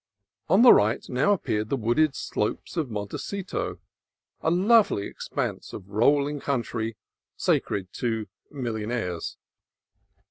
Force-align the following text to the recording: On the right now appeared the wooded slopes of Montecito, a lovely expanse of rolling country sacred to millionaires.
On 0.49 0.63
the 0.63 0.73
right 0.73 1.07
now 1.09 1.31
appeared 1.31 1.69
the 1.69 1.77
wooded 1.77 2.15
slopes 2.15 2.75
of 2.75 2.89
Montecito, 2.89 3.77
a 4.41 4.49
lovely 4.49 5.05
expanse 5.05 5.73
of 5.73 5.91
rolling 5.91 6.39
country 6.39 6.97
sacred 7.37 7.93
to 7.97 8.27
millionaires. 8.49 9.37